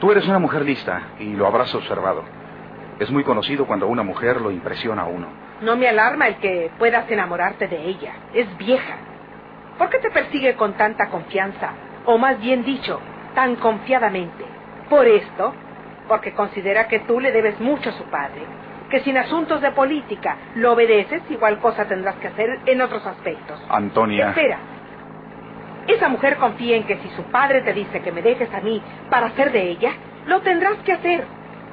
Tú 0.00 0.10
eres 0.10 0.26
una 0.26 0.40
mujer 0.40 0.64
lista 0.64 1.10
y 1.20 1.32
lo 1.34 1.46
habrás 1.46 1.72
observado. 1.76 2.24
Es 2.98 3.08
muy 3.10 3.22
conocido 3.22 3.66
cuando 3.66 3.86
una 3.86 4.02
mujer 4.02 4.40
lo 4.40 4.50
impresiona 4.50 5.02
a 5.02 5.06
uno. 5.06 5.28
No 5.62 5.76
me 5.76 5.88
alarma 5.88 6.26
el 6.26 6.36
que 6.36 6.70
puedas 6.76 7.08
enamorarte 7.08 7.68
de 7.68 7.84
ella. 7.86 8.14
Es 8.34 8.54
vieja. 8.58 8.96
¿Por 9.80 9.88
qué 9.88 9.98
te 9.98 10.10
persigue 10.10 10.56
con 10.56 10.74
tanta 10.74 11.08
confianza? 11.08 11.70
O 12.04 12.18
más 12.18 12.38
bien 12.38 12.64
dicho, 12.64 13.00
tan 13.34 13.56
confiadamente. 13.56 14.44
Por 14.90 15.06
esto, 15.06 15.54
porque 16.06 16.34
considera 16.34 16.86
que 16.86 16.98
tú 16.98 17.18
le 17.18 17.32
debes 17.32 17.58
mucho 17.60 17.88
a 17.88 17.94
su 17.94 18.04
padre. 18.04 18.42
Que 18.90 19.00
sin 19.00 19.16
asuntos 19.16 19.62
de 19.62 19.70
política 19.70 20.36
lo 20.56 20.74
obedeces, 20.74 21.22
igual 21.30 21.60
cosa 21.60 21.86
tendrás 21.86 22.16
que 22.16 22.26
hacer 22.26 22.58
en 22.66 22.82
otros 22.82 23.06
aspectos. 23.06 23.58
Antonia. 23.70 24.28
Espera. 24.28 24.58
Esa 25.86 26.10
mujer 26.10 26.36
confía 26.36 26.76
en 26.76 26.84
que 26.84 26.98
si 26.98 27.08
su 27.16 27.22
padre 27.30 27.62
te 27.62 27.72
dice 27.72 28.02
que 28.02 28.12
me 28.12 28.20
dejes 28.20 28.52
a 28.52 28.60
mí 28.60 28.82
para 29.08 29.28
hacer 29.28 29.50
de 29.50 29.62
ella, 29.62 29.92
lo 30.26 30.42
tendrás 30.42 30.76
que 30.84 30.92
hacer. 30.92 31.24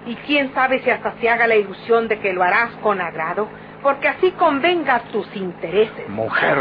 Y 0.05 0.15
quién 0.15 0.53
sabe 0.53 0.79
si 0.79 0.89
hasta 0.89 1.11
se 1.19 1.29
haga 1.29 1.45
la 1.45 1.57
ilusión 1.57 2.07
de 2.07 2.19
que 2.19 2.31
lo 2.31 2.41
harás 2.41 2.69
con 2.81 3.01
agrado, 3.01 3.49
porque 3.83 4.07
así 4.07 4.31
convenga 4.31 4.95
a 4.95 4.99
tus 5.11 5.35
intereses. 5.35 6.07
Mujer, 6.07 6.57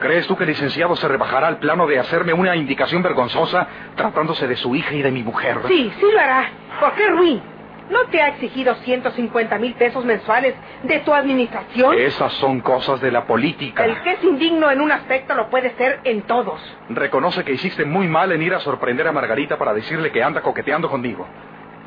¿crees 0.00 0.26
tú 0.26 0.36
que 0.36 0.44
el 0.44 0.50
licenciado 0.50 0.96
se 0.96 1.08
rebajará 1.08 1.48
al 1.48 1.58
plano 1.58 1.86
de 1.86 1.98
hacerme 1.98 2.32
una 2.32 2.56
indicación 2.56 3.02
vergonzosa 3.02 3.66
tratándose 3.96 4.46
de 4.46 4.56
su 4.56 4.74
hija 4.74 4.94
y 4.94 5.02
de 5.02 5.10
mi 5.10 5.22
mujer? 5.22 5.58
Sí, 5.68 5.92
sí 5.98 6.06
lo 6.12 6.20
hará. 6.20 6.50
¿Por 6.80 6.92
qué 6.94 7.08
Ruin? 7.08 7.42
¿No 7.90 8.06
te 8.06 8.22
ha 8.22 8.28
exigido 8.28 8.74
150 8.76 9.58
mil 9.58 9.74
pesos 9.74 10.04
mensuales 10.06 10.54
de 10.84 11.00
tu 11.00 11.12
administración? 11.12 11.94
Esas 11.98 12.32
son 12.34 12.60
cosas 12.60 12.98
de 13.00 13.10
la 13.10 13.26
política. 13.26 13.84
El 13.84 14.00
que 14.02 14.12
es 14.12 14.24
indigno 14.24 14.70
en 14.70 14.80
un 14.80 14.90
aspecto 14.90 15.34
lo 15.34 15.50
puede 15.50 15.74
ser 15.76 16.00
en 16.04 16.22
todos. 16.22 16.60
Reconoce 16.88 17.44
que 17.44 17.52
hiciste 17.52 17.84
muy 17.84 18.08
mal 18.08 18.32
en 18.32 18.40
ir 18.40 18.54
a 18.54 18.60
sorprender 18.60 19.06
a 19.06 19.12
Margarita 19.12 19.58
para 19.58 19.74
decirle 19.74 20.10
que 20.10 20.22
anda 20.22 20.40
coqueteando 20.40 20.88
conmigo. 20.88 21.26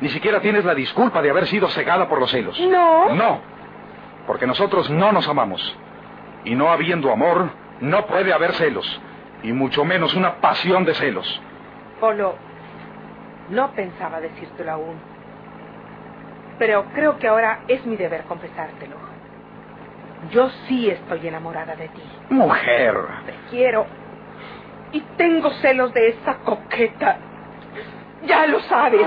Ni 0.00 0.08
siquiera 0.10 0.40
tienes 0.40 0.64
la 0.64 0.76
disculpa 0.76 1.20
de 1.20 1.30
haber 1.30 1.48
sido 1.48 1.68
cegada 1.70 2.08
por 2.08 2.20
los 2.20 2.30
celos. 2.30 2.58
No. 2.60 3.12
No. 3.14 3.40
Porque 4.28 4.46
nosotros 4.46 4.88
no 4.90 5.10
nos 5.10 5.26
amamos. 5.26 5.76
Y 6.44 6.54
no 6.54 6.70
habiendo 6.70 7.10
amor, 7.10 7.50
no 7.80 8.06
puede 8.06 8.32
haber 8.32 8.52
celos. 8.54 9.00
Y 9.42 9.52
mucho 9.52 9.84
menos 9.84 10.14
una 10.14 10.36
pasión 10.36 10.84
de 10.84 10.94
celos. 10.94 11.40
Polo, 12.00 12.34
no 13.50 13.72
pensaba 13.72 14.20
decírtelo 14.20 14.72
aún. 14.72 14.96
Pero 16.58 16.86
creo 16.92 17.18
que 17.18 17.28
ahora 17.28 17.60
es 17.68 17.84
mi 17.86 17.96
deber 17.96 18.24
confesártelo. 18.24 18.96
Yo 20.32 20.50
sí 20.66 20.90
estoy 20.90 21.26
enamorada 21.28 21.76
de 21.76 21.88
ti. 21.88 22.02
Mujer. 22.30 22.96
Te 23.26 23.34
quiero. 23.50 23.86
Y 24.92 25.00
tengo 25.16 25.50
celos 25.62 25.94
de 25.94 26.08
esa 26.08 26.38
coqueta. 26.38 27.18
Ya 28.26 28.46
lo 28.46 28.60
sabes. 28.60 29.06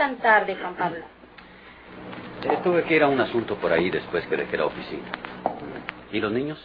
Tan 0.00 0.16
tarde, 0.16 0.56
Juan 0.56 0.74
Pablo? 0.76 1.04
Eh, 2.42 2.58
tuve 2.64 2.84
que 2.84 2.96
ir 2.96 3.02
a 3.02 3.08
un 3.08 3.20
asunto 3.20 3.56
por 3.56 3.70
ahí 3.70 3.90
después 3.90 4.26
que 4.28 4.34
dejé 4.34 4.56
la 4.56 4.64
oficina. 4.64 5.10
¿Y 6.10 6.20
los 6.20 6.32
niños? 6.32 6.58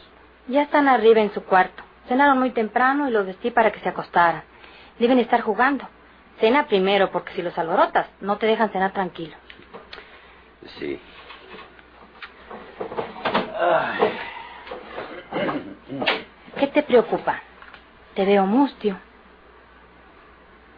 Ya 0.48 0.62
están 0.62 0.88
arriba 0.88 1.20
en 1.20 1.34
su 1.34 1.44
cuarto. 1.44 1.84
Cenaron 2.08 2.40
muy 2.40 2.52
temprano 2.52 3.10
y 3.10 3.12
los 3.12 3.26
vestí 3.26 3.52
para 3.52 3.72
que 3.74 3.82
se 3.82 3.90
acostaran. 3.90 4.44
Deben 5.00 5.20
estar 5.20 5.42
jugando. 5.42 5.86
Cena 6.40 6.66
primero, 6.68 7.12
porque 7.12 7.34
si 7.34 7.42
los 7.42 7.58
alborotas, 7.58 8.08
no 8.22 8.38
te 8.38 8.46
dejan 8.46 8.70
cenar 8.70 8.94
tranquilo. 8.94 9.36
Sí. 10.80 10.98
¿Qué 16.58 16.68
te 16.68 16.84
preocupa? 16.84 17.42
Te 18.14 18.26
veo 18.26 18.46
mustio. 18.46 18.98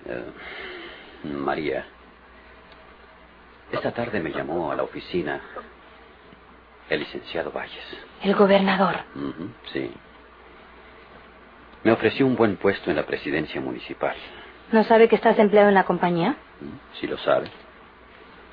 Eh, 0.07 0.31
María, 1.23 1.85
esta 3.71 3.91
tarde 3.91 4.19
me 4.19 4.31
llamó 4.31 4.71
a 4.71 4.75
la 4.75 4.83
oficina 4.83 5.41
el 6.89 6.99
licenciado 6.99 7.51
Valles. 7.51 7.97
El 8.23 8.35
gobernador. 8.35 8.95
Sí. 9.73 9.91
Me 11.83 11.91
ofreció 11.91 12.25
un 12.25 12.35
buen 12.35 12.57
puesto 12.57 12.89
en 12.89 12.95
la 12.95 13.05
presidencia 13.05 13.59
municipal. 13.61 14.15
¿No 14.71 14.83
sabe 14.83 15.07
que 15.07 15.15
estás 15.15 15.37
empleado 15.39 15.69
en 15.69 15.75
la 15.75 15.83
compañía? 15.83 16.35
Si 16.99 17.07
lo 17.07 17.17
sabe. 17.17 17.47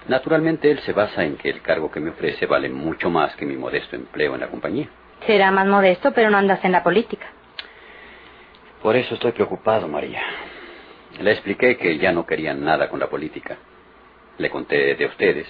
Naturalmente 0.09 0.71
él 0.71 0.80
se 0.80 0.92
basa 0.92 1.25
en 1.25 1.37
que 1.37 1.49
el 1.49 1.62
cargo 1.62 1.90
que 1.90 2.00
me 2.00 2.11
ofrece 2.11 2.47
vale 2.47 2.68
mucho 2.68 3.09
más 3.09 3.35
que 3.37 3.47
mi 3.47 3.56
modesto 3.56 3.97
empleo 3.97 4.35
en 4.35 4.40
la 4.40 4.49
compañía. 4.49 4.88
Será 5.26 5.50
más 5.50 5.66
modesto, 5.66 6.12
pero 6.12 6.28
no 6.28 6.37
andas 6.37 6.62
en 6.64 6.73
la 6.73 6.83
política. 6.83 7.26
Por 8.83 8.97
eso 8.97 9.14
estoy 9.14 9.33
preocupado, 9.33 9.88
María. 9.88 10.23
Le 11.18 11.33
expliqué 11.33 11.78
que 11.78 11.97
ya 11.97 12.12
no 12.12 12.26
quería 12.26 12.52
nada 12.52 12.90
con 12.90 13.00
la 13.00 13.09
política. 13.09 13.56
Le 14.38 14.50
conté 14.50 14.94
de 14.96 15.06
ustedes, 15.06 15.46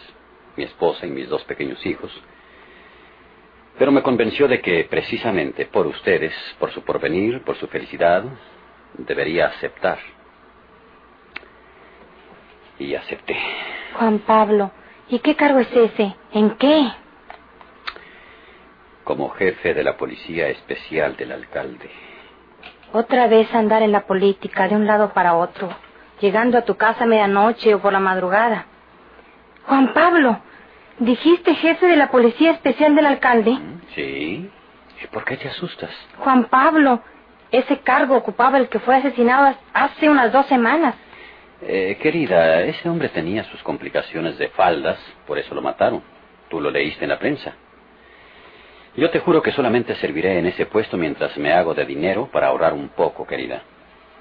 mi 0.56 0.64
esposa 0.64 1.06
y 1.06 1.10
mis 1.10 1.28
dos 1.28 1.42
pequeños 1.44 1.84
hijos. 1.86 2.12
Pero 3.78 3.90
me 3.90 4.02
convenció 4.02 4.46
de 4.46 4.60
que 4.60 4.84
precisamente 4.84 5.66
por 5.66 5.86
ustedes, 5.86 6.32
por 6.58 6.70
su 6.72 6.82
porvenir, 6.82 7.42
por 7.42 7.56
su 7.56 7.66
felicidad, 7.66 8.24
debería 8.98 9.46
aceptar. 9.46 9.98
Y 12.78 12.94
acepté. 12.94 13.36
Juan 13.94 14.20
Pablo, 14.20 14.70
¿y 15.08 15.18
qué 15.20 15.34
cargo 15.34 15.60
es 15.60 15.72
ese? 15.72 16.14
¿En 16.32 16.50
qué? 16.56 16.88
Como 19.02 19.30
jefe 19.30 19.74
de 19.74 19.82
la 19.82 19.96
policía 19.96 20.48
especial 20.48 21.16
del 21.16 21.32
alcalde. 21.32 21.90
Otra 22.92 23.26
vez 23.26 23.52
andar 23.54 23.82
en 23.82 23.92
la 23.92 24.06
política 24.06 24.68
de 24.68 24.76
un 24.76 24.86
lado 24.86 25.12
para 25.12 25.34
otro, 25.34 25.68
llegando 26.20 26.58
a 26.58 26.62
tu 26.62 26.76
casa 26.76 27.04
a 27.04 27.06
medianoche 27.06 27.74
o 27.74 27.80
por 27.80 27.92
la 27.92 27.98
madrugada. 27.98 28.66
Juan 29.66 29.92
Pablo, 29.94 30.38
¿dijiste 30.98 31.54
jefe 31.54 31.86
de 31.86 31.96
la 31.96 32.10
policía 32.10 32.52
especial 32.52 32.94
del 32.94 33.06
alcalde? 33.06 33.56
¿Sí? 33.94 34.50
¿Y 35.02 35.06
por 35.08 35.24
qué 35.24 35.36
te 35.36 35.48
asustas? 35.48 35.90
Juan 36.18 36.44
Pablo, 36.44 37.00
ese 37.50 37.78
cargo 37.80 38.16
ocupaba 38.16 38.58
el 38.58 38.68
que 38.68 38.78
fue 38.78 38.96
asesinado 38.96 39.54
hace 39.72 40.08
unas 40.08 40.32
dos 40.32 40.46
semanas. 40.46 40.94
Eh, 41.62 41.96
querida, 42.00 42.60
ese 42.62 42.88
hombre 42.88 43.08
tenía 43.08 43.44
sus 43.44 43.62
complicaciones 43.62 44.36
de 44.38 44.48
faldas, 44.48 44.98
por 45.26 45.38
eso 45.38 45.54
lo 45.54 45.62
mataron. 45.62 46.02
Tú 46.50 46.60
lo 46.60 46.70
leíste 46.70 47.04
en 47.04 47.10
la 47.10 47.18
prensa. 47.18 47.54
Yo 48.96 49.10
te 49.10 49.18
juro 49.20 49.42
que 49.42 49.50
solamente 49.52 49.94
serviré 49.96 50.38
en 50.38 50.46
ese 50.46 50.66
puesto 50.66 50.96
mientras 50.96 51.36
me 51.38 51.52
hago 51.52 51.74
de 51.74 51.84
dinero 51.84 52.28
para 52.30 52.48
ahorrar 52.48 52.74
un 52.74 52.90
poco, 52.90 53.26
querida. 53.26 53.62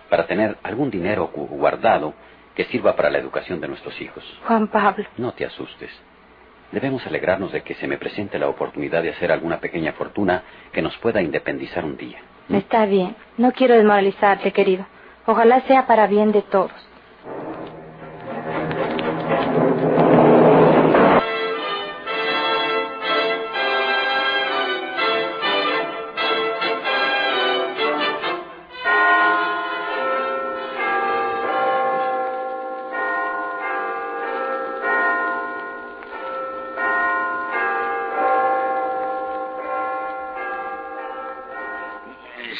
Para 0.10 0.26
tener 0.26 0.58
algún 0.64 0.90
dinero 0.90 1.32
gu- 1.34 1.48
guardado 1.50 2.14
que 2.56 2.66
sirva 2.66 2.96
para 2.96 3.10
la 3.10 3.18
educación 3.18 3.60
de 3.60 3.68
nuestros 3.68 4.00
hijos. 4.02 4.24
Juan 4.48 4.68
Pablo, 4.68 5.06
No 5.18 5.32
te 5.34 5.46
asustes. 5.46 5.92
Debemos 6.72 7.06
alegrarnos 7.06 7.52
de 7.52 7.62
que 7.62 7.76
se 7.76 7.88
me 7.88 7.98
presente 7.98 8.40
la 8.40 8.50
oportunidad 8.50 9.04
de 9.04 9.12
hacer 9.12 9.32
alguna 9.32 9.60
pequeña 9.60 9.94
fortuna 9.94 10.44
que 10.72 10.82
nos 10.82 10.98
pueda 10.98 11.22
independizar 11.22 11.86
un 11.86 11.98
día. 11.98 12.20
está 12.50 12.86
bien. 12.86 13.16
No 13.38 13.52
quiero 13.52 13.76
desmoralizarte, 13.76 14.52
querido. 14.52 14.86
Ojalá 15.26 15.62
sea 15.62 15.86
para 15.86 16.08
bien 16.08 16.32
de 16.32 16.42
todos. 16.42 16.72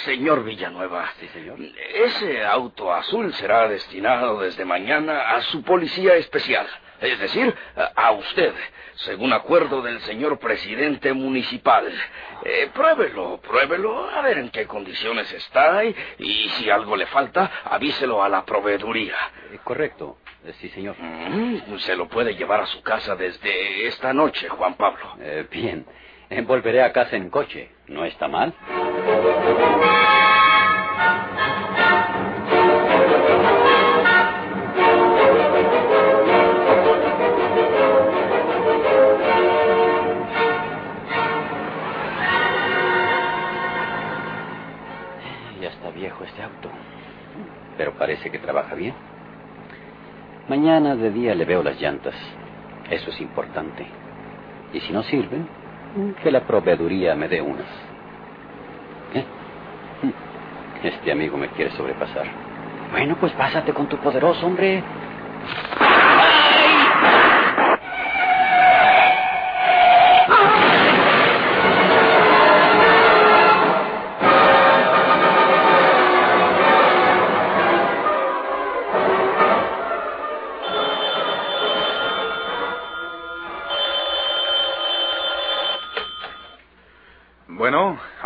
Señor 0.06 0.44
Villanueva, 0.44 1.12
Sí, 1.20 1.28
señor. 1.30 1.58
ese 1.94 2.44
auto 2.46 2.94
azul 2.94 3.34
será 3.34 3.68
destinado 3.68 4.40
desde 4.42 4.66
mañana 4.66 5.32
a 5.32 5.42
su 5.42 5.64
policía 5.64 6.16
especial, 6.16 6.68
es 7.02 7.20
decir, 7.20 7.54
a- 7.96 8.12
usted, 8.12 8.54
según 8.96 9.34
acuerdo 9.34 9.82
del 9.82 10.00
señor 10.02 10.40
presidente 10.40 11.14
municipal. 11.14 11.92
Eh, 12.46 12.70
pruébelo, 12.74 13.40
pruébelo, 13.42 14.10
a 14.10 14.22
ver 14.22 14.38
en 14.38 14.50
qué 14.50 14.66
condiciones 14.68 15.32
está 15.32 15.84
y, 15.84 15.96
y 16.20 16.50
si 16.50 16.70
algo 16.70 16.96
le 16.96 17.06
falta, 17.08 17.50
avíselo 17.66 18.24
a 18.24 18.30
la 18.30 18.46
proveeduría. 18.46 19.16
Eh, 19.52 19.60
correcto. 19.64 20.18
Eh, 20.46 20.54
sí, 20.60 20.70
señor. 20.70 20.96
Mm, 21.00 21.78
se 21.78 21.96
lo 21.96 22.08
puede 22.10 22.36
llevar 22.36 22.62
a 22.62 22.66
su 22.66 22.82
casa 22.82 23.16
desde 23.16 23.88
esta 23.88 24.14
noche, 24.14 24.50
Juan 24.50 24.76
Pablo. 24.76 25.16
Eh, 25.22 25.48
bien. 25.50 25.86
Volveré 26.42 26.82
a 26.82 26.92
casa 26.92 27.16
en 27.16 27.30
coche. 27.30 27.70
¿No 27.88 28.06
está 28.06 28.28
mal? 28.28 28.54
Ya 45.62 45.70
está 45.70 45.92
viejo 45.92 46.24
este 46.24 46.42
auto. 46.42 46.70
Pero 47.78 47.94
parece 47.94 48.32
que 48.32 48.40
trabaja 48.40 48.76
bien. 48.76 48.96
Mañana 50.50 50.96
de 50.96 51.12
día 51.12 51.36
le 51.36 51.46
veo 51.46 51.64
las 51.64 51.80
llantas. 51.80 52.16
Eso 52.90 53.12
es 53.12 53.22
importante. 53.22 53.86
Y 54.74 54.80
si 54.82 54.92
no 54.92 55.04
sirven, 55.04 55.48
que 56.24 56.32
la 56.32 56.42
proveeduría 56.42 57.16
me 57.16 57.28
dé 57.28 57.42
unas. 57.42 57.66
¿Qué? 59.14 59.26
Este 60.84 61.12
amigo 61.12 61.38
me 61.38 61.50
quiere 61.50 61.72
sobrepasar. 61.72 62.28
Bueno, 62.92 63.18
pues 63.20 63.32
pásate 63.34 63.74
con 63.74 63.88
tu 63.88 63.98
poderoso, 63.98 64.46
hombre. 64.46 64.84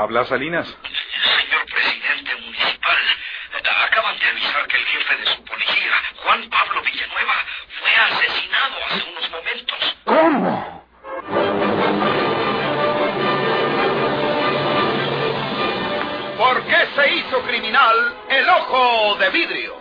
Habla 0.07 0.23
Salinas. 0.23 0.65
Señor 0.65 1.65
presidente 1.65 2.33
municipal, 2.35 2.97
acaban 3.87 4.17
de 4.17 4.25
avisar 4.27 4.65
que 4.67 4.77
el 4.77 4.85
jefe 4.85 5.15
de 5.17 5.25
su 5.35 5.43
policía, 5.43 5.91
Juan 6.23 6.49
Pablo 6.49 6.81
Villanueva, 6.81 7.33
fue 7.77 7.91
asesinado 7.93 8.75
hace 8.85 9.03
unos 9.09 9.29
momentos. 9.31 9.97
¿Cómo? 10.05 10.85
¿Por 16.37 16.65
qué 16.67 16.87
se 16.95 17.13
hizo 17.15 17.41
criminal 17.41 18.15
el 18.29 18.47
ojo 18.47 19.15
de 19.15 19.29
vidrio? 19.29 19.75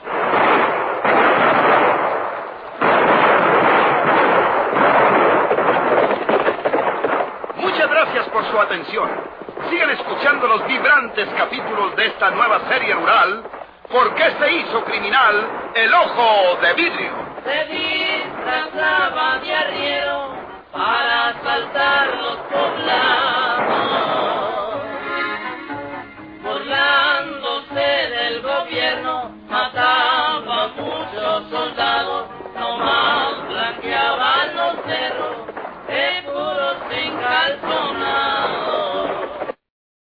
Muchas 7.58 7.88
gracias 7.88 8.28
por 8.30 8.44
su 8.50 8.60
atención. 8.60 9.36
Sigan 9.70 9.90
escuchando 9.90 10.46
los 10.46 10.66
vibrantes 10.66 11.28
capítulos 11.36 11.96
de 11.96 12.06
esta 12.06 12.30
nueva 12.30 12.60
serie 12.68 12.94
rural. 12.94 13.44
¿Por 13.90 14.14
qué 14.14 14.32
se 14.38 14.52
hizo 14.52 14.84
criminal 14.84 15.46
el 15.74 15.94
ojo 15.94 16.58
de 16.62 16.72
vidrio? 16.74 17.26
se 17.46 17.64
disfrazaba 17.66 19.38
de 19.38 19.54
arriero 19.54 20.34
para 20.72 21.28
asaltar 21.28 22.08
los 22.16 22.36
poblados, 22.50 23.25